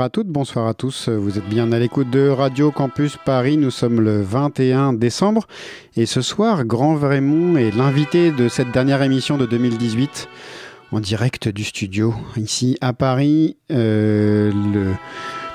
[0.00, 1.08] Bonsoir à toutes, bonsoir à tous.
[1.10, 3.58] Vous êtes bien à l'écoute de Radio Campus Paris.
[3.58, 5.46] Nous sommes le 21 décembre
[5.94, 10.26] et ce soir, Grand Vrémont est l'invité de cette dernière émission de 2018
[10.92, 13.58] en direct du studio ici à Paris.
[13.70, 14.94] Euh, le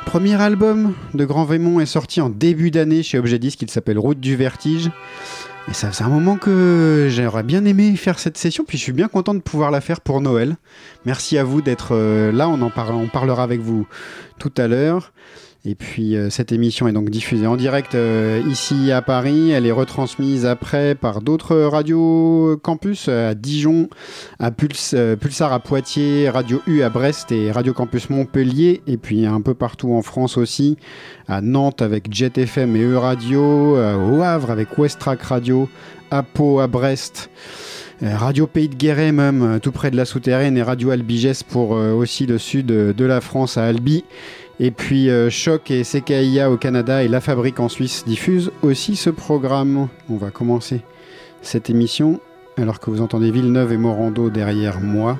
[0.05, 3.63] premier album de Grand Vrémont est sorti en début d'année chez Objet Disque.
[3.63, 4.91] Il s'appelle Route du Vertige.
[5.68, 8.92] Et ça faisait un moment que j'aurais bien aimé faire cette session, puis je suis
[8.92, 10.58] bien content de pouvoir la faire pour Noël.
[11.05, 13.88] Merci à vous d'être euh, là, on en parle, on parlera avec vous
[14.38, 15.12] tout à l'heure.
[15.68, 19.49] Et puis euh, cette émission est donc diffusée en direct euh, ici à Paris.
[19.49, 23.90] Elle est retransmise après par d'autres radios campus à Dijon,
[24.38, 28.84] à Puls, euh, Pulsar à Poitiers, Radio U à Brest et Radio Campus Montpellier.
[28.86, 30.77] Et puis un peu partout en France aussi,
[31.27, 35.68] à Nantes avec Jet FM et E Radio, euh, au Havre avec Westrack Radio,
[36.12, 37.32] à Pau à Brest.
[38.04, 41.43] Euh, Radio Pays de Guéret même, euh, tout près de la souterraine, et Radio Albigès
[41.43, 44.04] pour euh, aussi le sud euh, de la France à Albi.
[44.60, 48.96] Et puis euh, Choc et CKIA au Canada et La Fabrique en Suisse diffusent aussi
[48.96, 49.90] ce programme.
[50.10, 50.82] On va commencer
[51.42, 52.20] cette émission
[52.58, 55.18] alors que vous entendez Villeneuve et Morando derrière moi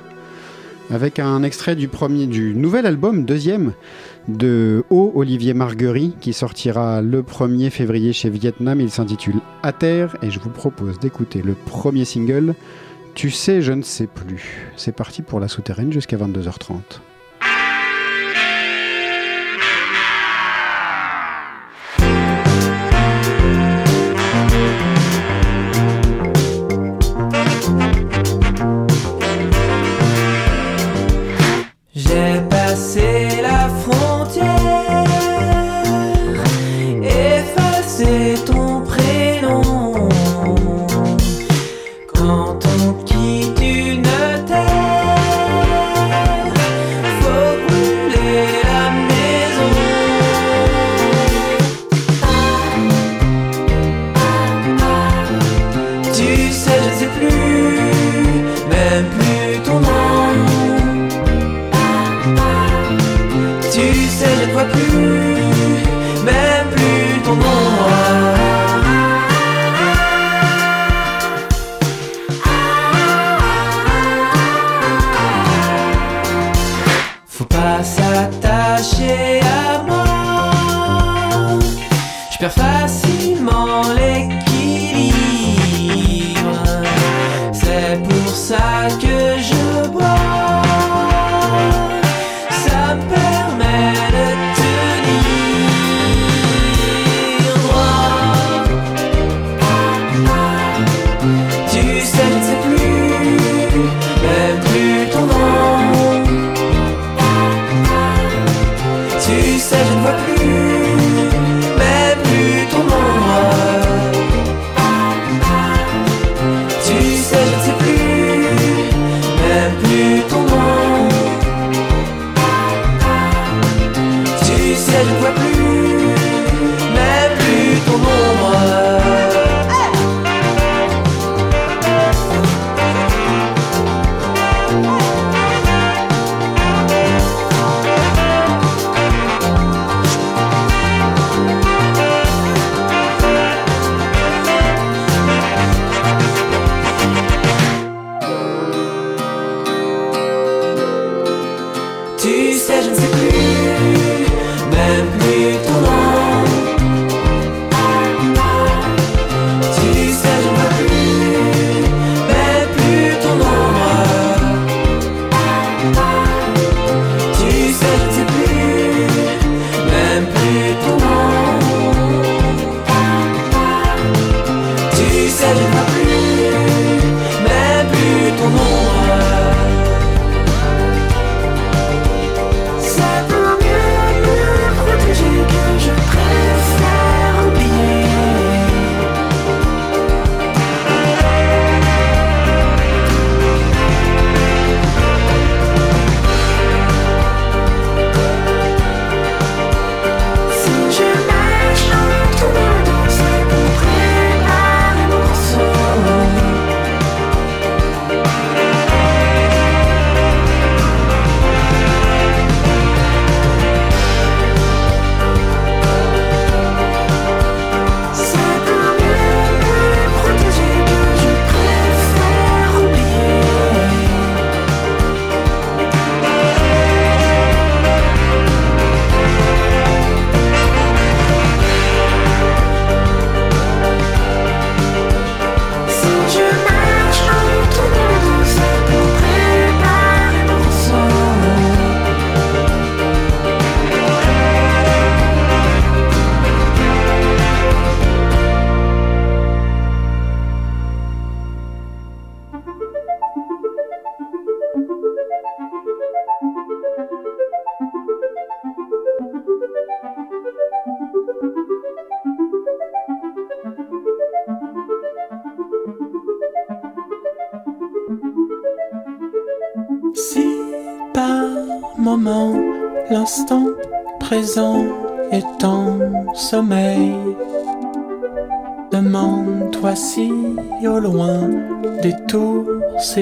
[0.90, 3.72] avec un extrait du premier du nouvel album deuxième
[4.28, 8.80] de O Olivier Marguerite qui sortira le 1er février chez Vietnam.
[8.80, 12.54] Il s'intitule À terre et je vous propose d'écouter le premier single
[13.14, 14.70] Tu sais je ne sais plus.
[14.76, 17.00] C'est parti pour la souterraine jusqu'à 22h30.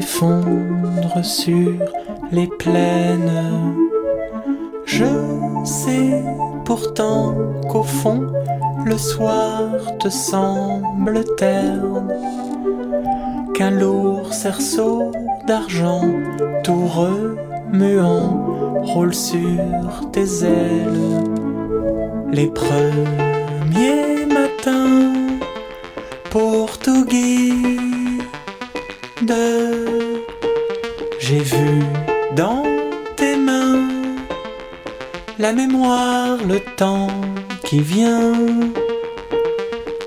[0.06, 1.72] Fondre sur
[2.30, 3.74] les plaines.
[4.84, 5.04] Je
[5.64, 6.22] sais
[6.64, 7.34] pourtant
[7.68, 8.26] qu'au fond,
[8.84, 9.62] le soir
[9.98, 12.12] te semble terne,
[13.54, 15.10] qu'un lourd cerceau
[15.46, 16.04] d'argent
[16.62, 18.46] tout remuant
[18.82, 21.24] roule sur tes ailes.
[22.30, 23.33] L'épreuve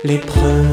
[0.08, 0.67] l'épreuve.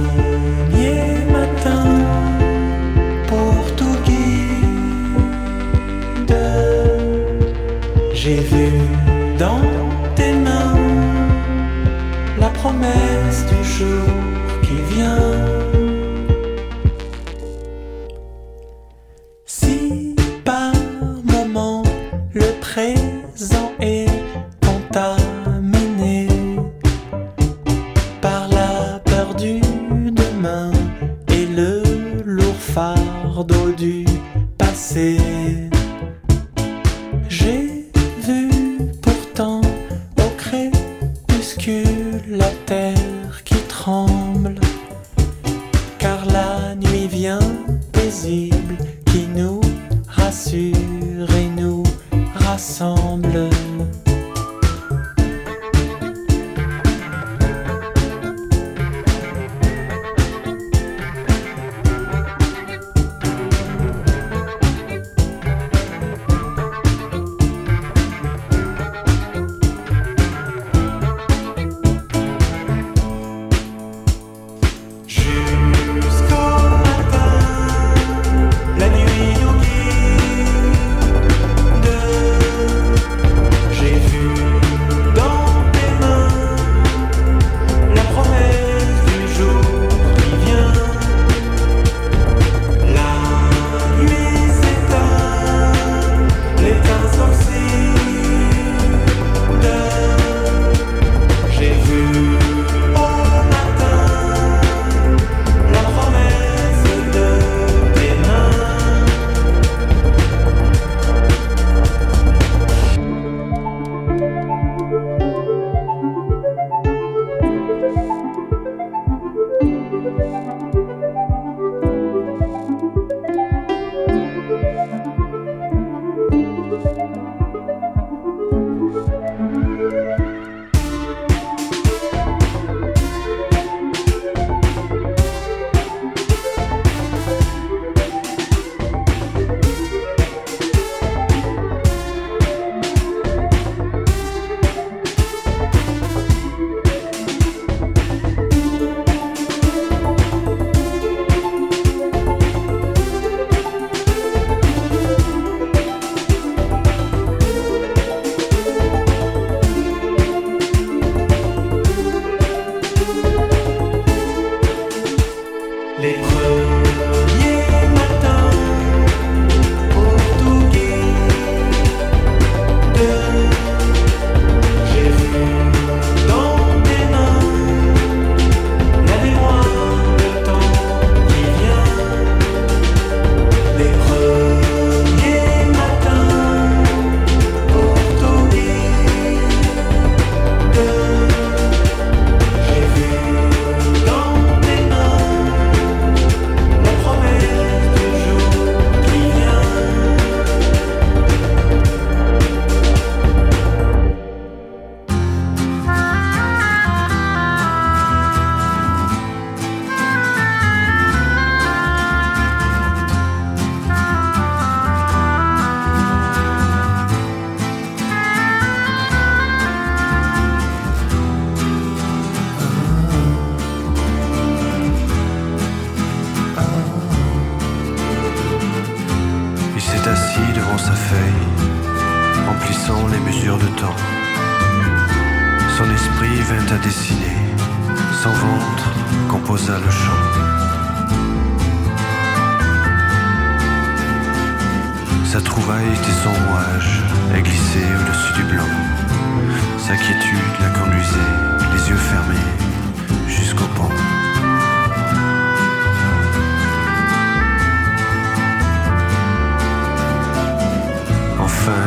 [53.16, 53.75] semble.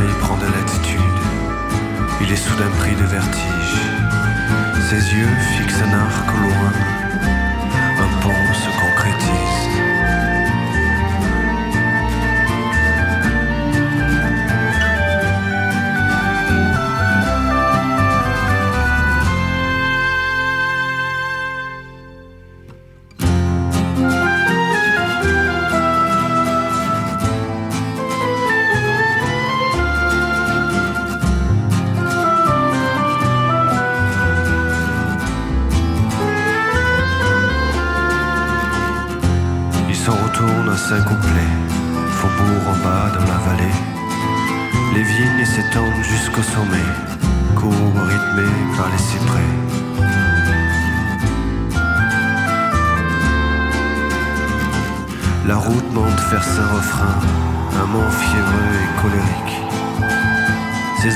[0.09, 1.19] Il prend de l'attitude,
[2.23, 3.77] il est soudain pris de vertige.
[4.89, 6.73] Ses yeux fixent un arc au loin,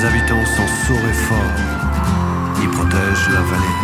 [0.05, 1.37] Habitants sont sourds et forts,
[2.61, 3.81] ils protègent la vallée.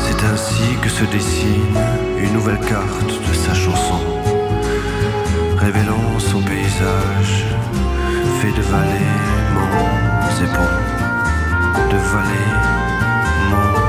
[0.00, 1.76] C'est ainsi que se dessine
[2.18, 4.00] une nouvelle carte de sa chanson,
[5.58, 7.44] révélant son paysage
[8.40, 9.14] fait de vallées,
[9.54, 12.52] monts et ponts, de vallées,
[13.50, 13.80] monts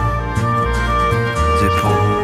[1.66, 2.21] et ponts.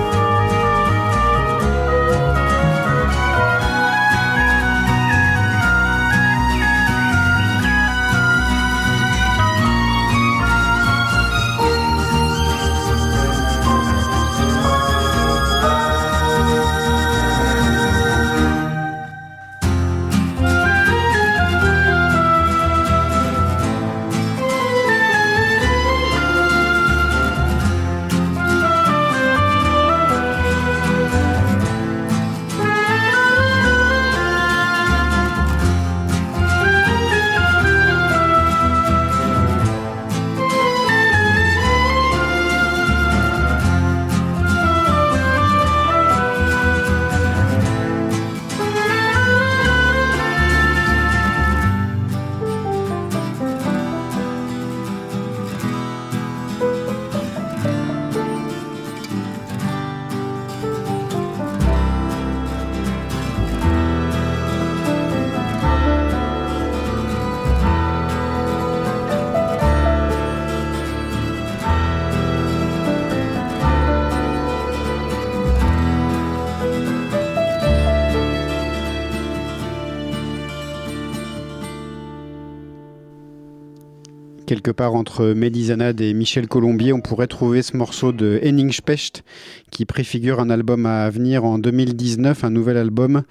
[84.47, 89.23] Quelque part entre Médizanade et Michel Colombier, on pourrait trouver ce morceau de Henning Specht
[89.69, 93.23] qui préfigure un album à venir en 2019, un nouvel album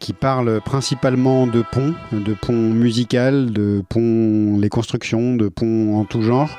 [0.00, 6.04] qui parle principalement de ponts, de ponts musical, de ponts, les constructions, de ponts en
[6.06, 6.50] tout genre.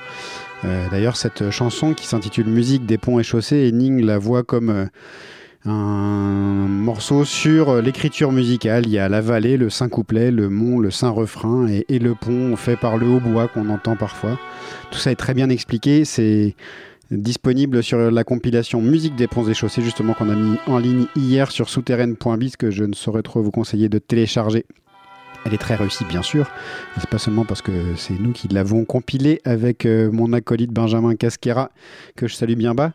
[0.64, 4.70] Euh, D'ailleurs, cette chanson qui s'intitule Musique des ponts et chaussées, Henning la voit comme
[4.70, 4.86] euh,
[5.66, 8.86] un morceau sur l'écriture musicale.
[8.86, 12.14] Il y a la vallée, le saint couplet, le mont, le saint refrain et, le
[12.14, 14.38] pont fait par le hautbois qu'on entend parfois.
[14.92, 16.06] Tout ça est très bien expliqué.
[16.06, 16.56] C'est
[17.12, 21.08] disponible sur la compilation Musique des ponts et chaussées, justement qu'on a mis en ligne
[21.16, 24.66] hier sur souterraine.bis que je ne saurais trop vous conseiller de télécharger.
[25.46, 26.50] Elle est très réussie, bien sûr.
[27.00, 31.16] C'est pas seulement parce que c'est nous qui l'avons compilée avec euh, mon acolyte Benjamin
[31.16, 31.70] Casquera,
[32.16, 32.94] que je salue bien bas.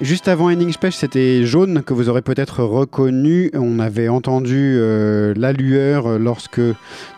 [0.00, 3.50] Juste avant Henning Specht, c'était Jaune, que vous aurez peut-être reconnu.
[3.52, 6.62] On avait entendu euh, La Lueur lorsque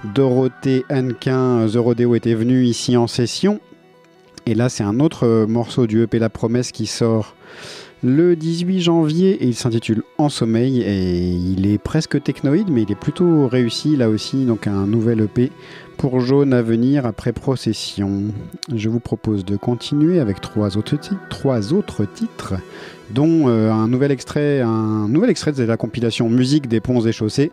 [0.02, 3.60] Dorothée Hannequin, The Rodeo, était venue ici en session.
[4.46, 7.36] Et là, c'est un autre euh, morceau du EP La Promesse qui sort
[8.02, 12.90] le 18 janvier et il s'intitule En sommeil et il est presque technoïde mais il
[12.90, 15.52] est plutôt réussi là aussi donc un nouvel EP
[16.02, 18.24] pour Jaune à venir après Procession.
[18.74, 20.96] Je vous propose de continuer avec trois autres
[22.04, 22.54] titres,
[23.10, 27.12] dont euh, un nouvel extrait un nouvel extrait de la compilation Musique des ponts et
[27.12, 27.52] chaussées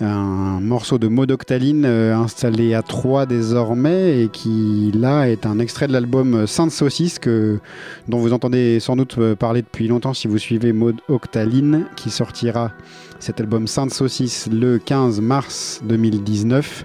[0.00, 5.86] un morceau de Modoctaline euh, installé à 3 désormais et qui là est un extrait
[5.86, 7.60] de l'album Sainte Saucisse que,
[8.08, 12.72] dont vous entendez sans doute euh, parler depuis longtemps si vous suivez Modoctaline qui sortira
[13.20, 16.84] cet album Sainte Saucisse le 15 mars 2019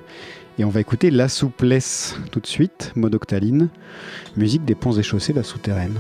[0.62, 3.70] et on va écouter La Souplesse tout de suite, Modoctaline,
[4.38, 5.96] musique des ponts et chaussées, la souterraine.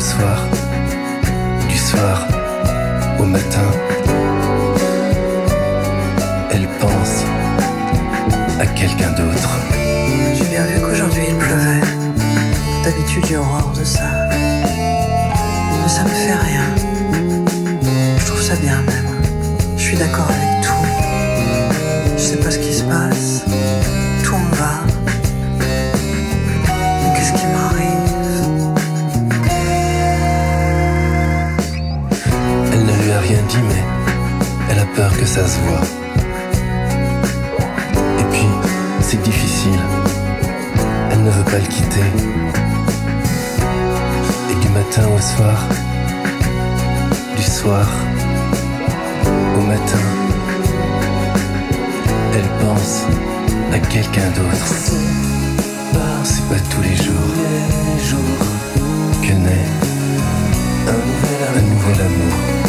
[0.00, 0.48] Au soir,
[1.68, 2.26] du soir
[3.18, 3.70] au matin,
[33.30, 33.84] rien dit, mais
[34.70, 35.86] elle a peur que ça se voit.
[38.18, 38.48] Et puis,
[39.00, 39.80] c'est difficile.
[41.12, 42.10] Elle ne veut pas le quitter.
[44.50, 45.58] Et du matin au soir,
[47.36, 47.86] du soir
[49.58, 50.06] au matin,
[52.34, 53.04] elle pense
[53.72, 54.66] à quelqu'un d'autre.
[56.24, 57.36] C'est pas tous les jours
[59.22, 59.68] que naît
[61.56, 62.59] un nouvel amour.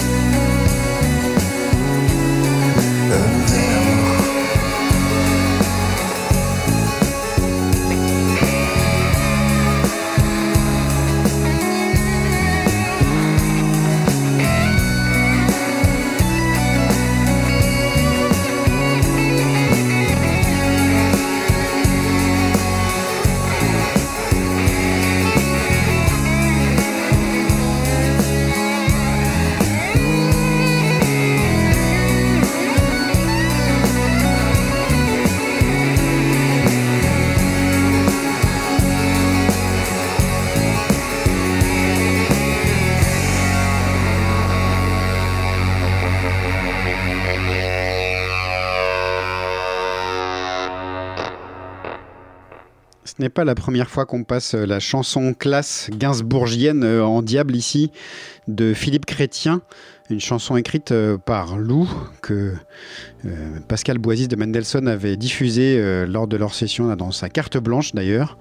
[3.13, 4.10] Un nouvel
[53.21, 57.55] n'est pas la première fois qu'on passe euh, la chanson classe gainsbourgienne euh, en diable
[57.55, 57.91] ici
[58.47, 59.61] de Philippe Chrétien,
[60.09, 61.87] une chanson écrite euh, par Lou
[62.21, 62.53] que
[63.67, 68.39] Pascal Boisis de Mendelssohn avait diffusée lors de leur session dans sa carte blanche d'ailleurs.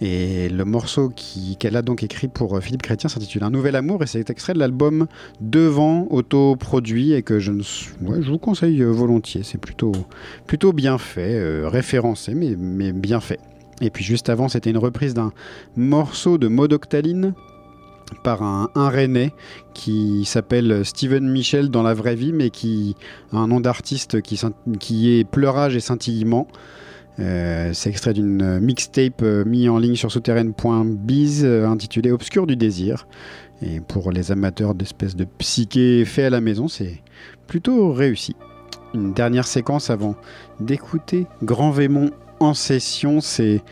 [0.00, 1.12] Et le morceau
[1.58, 4.60] qu'elle a donc écrit pour Philippe Chrétien s'intitule Un nouvel amour et c'est extrait de
[4.60, 5.08] l'album
[5.40, 7.50] Devant autoproduit et que je,
[8.00, 9.42] vous conseille volontiers.
[9.42, 9.92] C'est plutôt,
[10.46, 13.40] plutôt bien fait, référencé mais bien fait.
[13.82, 15.32] Et puis juste avant, c'était une reprise d'un
[15.76, 17.34] morceau de Modoctaline
[18.22, 19.32] par un, un Rennais
[19.74, 22.94] qui s'appelle Steven Michel dans la vraie vie, mais qui
[23.32, 24.40] a un nom d'artiste qui,
[24.78, 26.46] qui est Pleurage et Scintillement.
[27.18, 32.56] Euh, c'est extrait d'une mixtape euh, mis en ligne sur souterraine.biz euh, intitulée Obscur du
[32.56, 33.06] désir.
[33.60, 37.02] Et pour les amateurs d'espèces de psyché fait à la maison, c'est
[37.46, 38.34] plutôt réussi.
[38.94, 40.16] Une dernière séquence avant
[40.58, 42.10] d'écouter Grand Vémont
[42.54, 43.62] session, c'est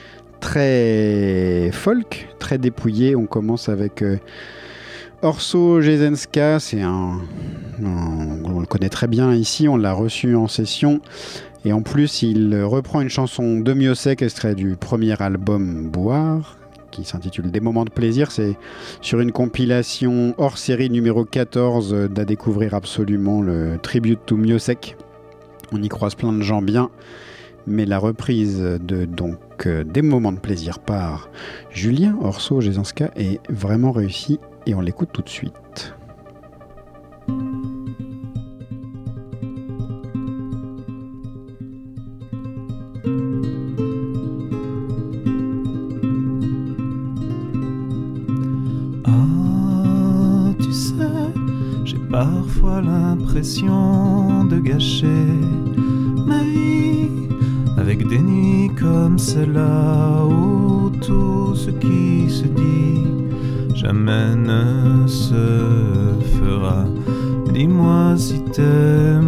[0.41, 3.15] très folk, très dépouillé.
[3.15, 4.17] On commence avec euh,
[5.23, 7.21] Orso Jezenska, c'est un,
[7.83, 11.01] On le connaît très bien ici, on l'a reçu en session.
[11.65, 16.57] Et en plus, il reprend une chanson de Miosek, extrait du premier album Boire,
[16.91, 18.33] qui s'intitule Des moments de plaisir.
[18.33, 18.57] C'est
[19.03, 24.97] sur une compilation hors série numéro 14 euh, d'à découvrir absolument le Tribute to Miosek.
[25.73, 26.91] On y croise plein de gens bien.
[27.67, 31.29] Mais la reprise de donc euh, Des moments de plaisir par
[31.71, 35.95] Julien Orso Jezenska est vraiment réussie et on l'écoute tout de suite.
[49.05, 50.95] Ah, tu sais,
[51.85, 55.07] j'ai parfois l'impression de gâcher
[58.81, 63.07] comme celle-là où tout ce qui se dit
[63.75, 66.85] jamais ne se fera.
[67.53, 69.21] Dis-moi si t'es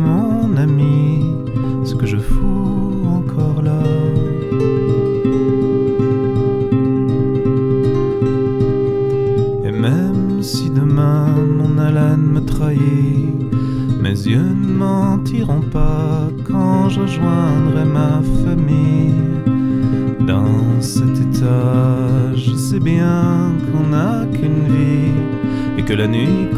[26.02, 26.51] la nuit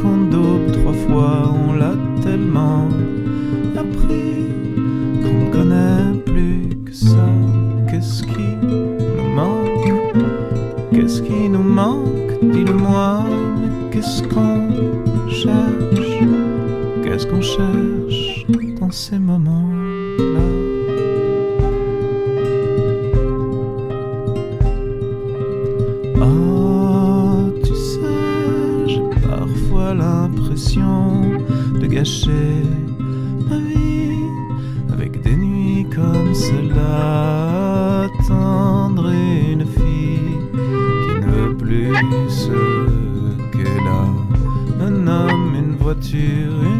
[45.95, 46.74] voiture,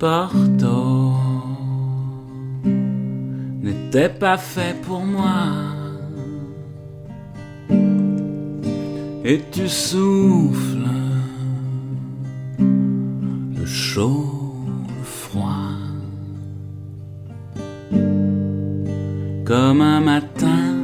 [0.00, 1.12] Porto
[3.62, 5.42] n'était pas fait pour moi.
[9.22, 10.88] Et tu souffles
[13.58, 15.76] le chaud, le froid,
[19.44, 20.78] comme un matin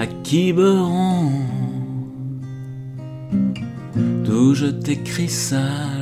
[0.00, 1.30] à Quiberon,
[4.24, 5.97] d'où je t'écris seul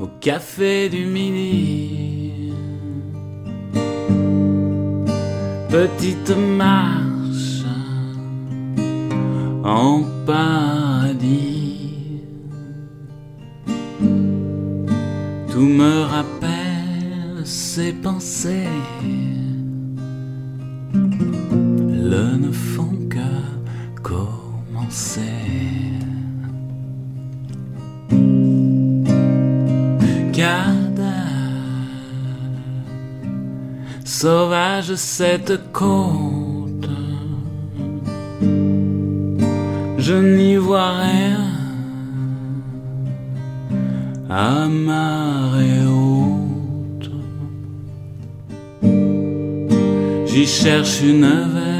[0.00, 2.52] Au café du midi.
[5.68, 7.64] Petite marche
[9.64, 11.94] en paradis.
[15.52, 18.66] Tout me rappelle ces pensées.
[34.04, 36.90] Sauvage cette côte,
[39.98, 41.40] je n'y vois rien
[44.28, 47.10] à marée haute.
[50.26, 51.79] J'y cherche une vaine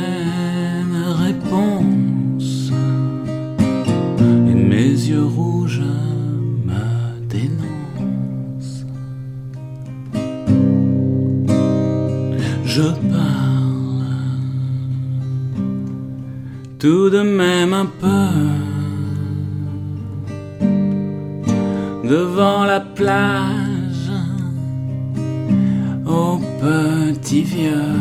[12.80, 14.06] Je parle
[16.78, 18.30] tout de même un peu
[22.08, 24.10] devant la plage
[26.06, 27.98] au petit vieux.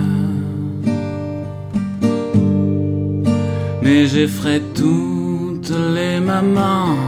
[3.84, 6.99] Mais j'effraie toutes les mamans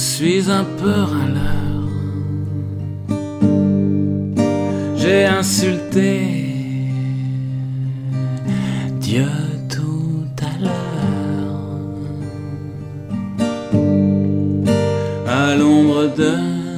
[0.00, 1.82] suis un peu râleur.
[4.96, 6.08] J'ai insulté
[8.98, 9.28] Dieu
[9.68, 11.90] tout à l'heure.
[15.28, 16.34] À l'ombre de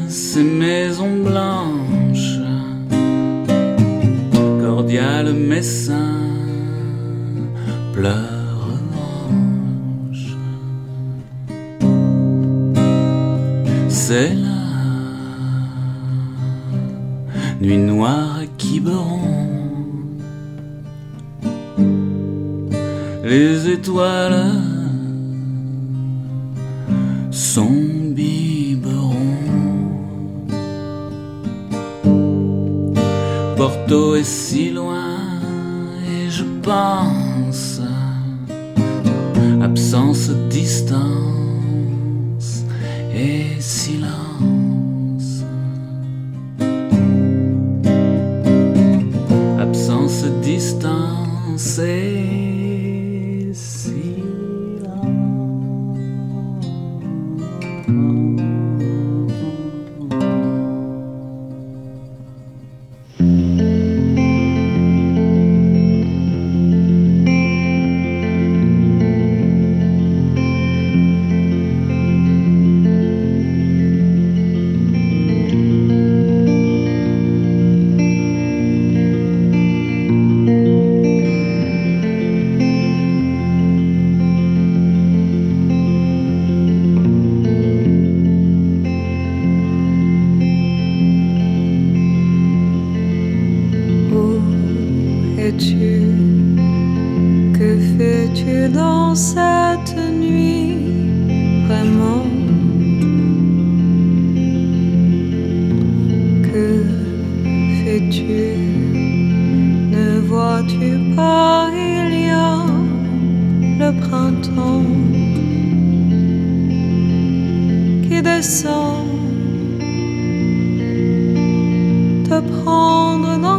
[0.09, 2.41] ces maisons blanches,
[4.61, 6.22] cordial messin pleure
[17.63, 19.21] nuit noire à Quiberon.
[23.25, 24.53] les étoiles
[27.31, 27.93] sont.
[33.63, 35.21] Porto est si loin
[36.11, 37.81] et je pense
[39.63, 41.42] absence, distance
[50.23, 52.62] Absence, distance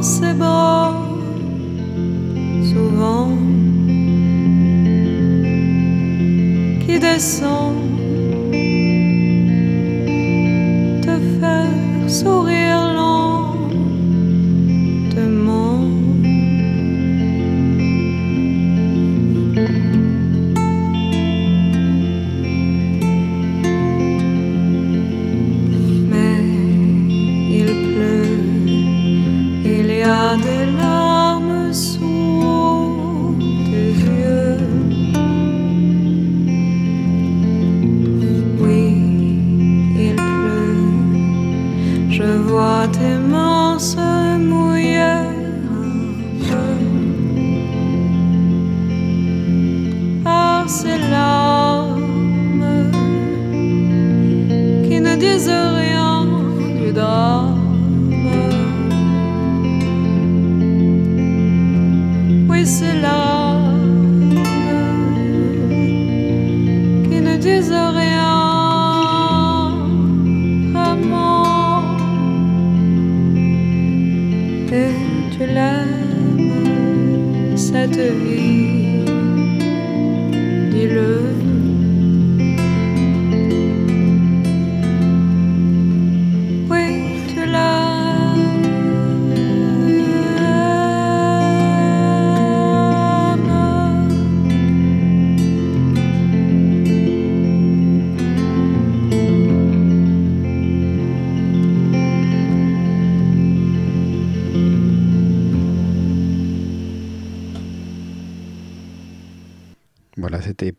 [0.04, 0.94] ses bras,
[2.74, 3.30] souvent,
[6.86, 7.73] qui descend,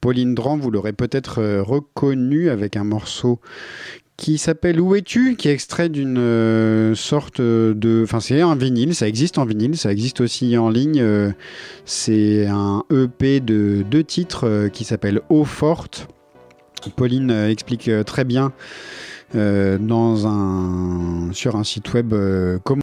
[0.05, 3.41] Pauline Dran, vous l'aurez peut-être euh, reconnu avec un morceau
[4.19, 5.35] qui s'appelle Où es-tu?
[5.35, 8.03] Qui est extrait d'une euh, sorte de...
[8.05, 11.01] Enfin, c'est un vinyle, ça existe en vinyle, ça existe aussi en ligne.
[11.01, 11.33] euh,
[11.87, 16.07] c'est un EP de deux titres euh, qui s'appelle Eau forte.
[16.97, 18.53] Pauline euh, explique euh, très bien
[19.35, 19.79] euh,
[21.33, 22.73] sur un site web euh, comment